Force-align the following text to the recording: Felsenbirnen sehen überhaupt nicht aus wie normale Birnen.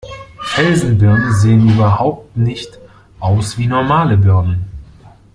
Felsenbirnen 0.41 1.31
sehen 1.35 1.69
überhaupt 1.75 2.35
nicht 2.35 2.79
aus 3.19 3.59
wie 3.59 3.67
normale 3.67 4.17
Birnen. 4.17 4.65